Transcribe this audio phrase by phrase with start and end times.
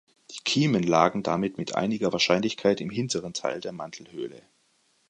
[0.31, 4.41] Die Kiemen lagen damit mit einiger Wahrscheinlichkeit im hinteren Teil der Mantelhöhle.